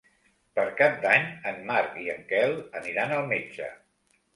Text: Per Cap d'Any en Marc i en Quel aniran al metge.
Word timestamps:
Per 0.59 0.63
Cap 0.79 0.95
d'Any 1.03 1.29
en 1.53 1.61
Marc 1.69 2.03
i 2.07 2.09
en 2.17 2.27
Quel 2.35 2.59
aniran 2.83 3.19
al 3.23 3.33
metge. 3.35 3.75